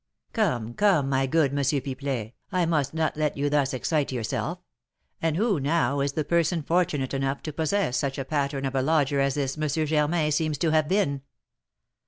"Come, 0.33 0.73
come, 0.73 1.09
my 1.09 1.27
good 1.27 1.51
M. 1.51 1.57
Pipelet, 1.57 2.33
I 2.51 2.65
must 2.65 2.95
not 2.95 3.17
let 3.17 3.37
you 3.37 3.51
thus 3.51 3.71
excite 3.71 4.11
yourself; 4.11 4.57
and 5.21 5.37
who, 5.37 5.59
now, 5.59 5.99
is 5.99 6.13
the 6.13 6.25
person 6.25 6.63
fortunate 6.63 7.13
enough 7.13 7.43
to 7.43 7.53
possess 7.53 7.97
such 7.97 8.17
a 8.17 8.25
pattern 8.25 8.65
of 8.65 8.73
a 8.73 8.81
lodger 8.81 9.19
as 9.19 9.35
this 9.35 9.59
M. 9.59 9.67
Germain 9.85 10.31
seems 10.31 10.57
to 10.57 10.71
have 10.71 10.87
been?" 10.87 11.21